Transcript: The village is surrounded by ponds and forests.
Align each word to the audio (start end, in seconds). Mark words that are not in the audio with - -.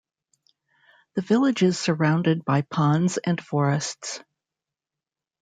The 1.13 1.21
village 1.21 1.61
is 1.61 1.77
surrounded 1.77 2.43
by 2.43 2.61
ponds 2.63 3.19
and 3.19 3.39
forests. 3.39 4.23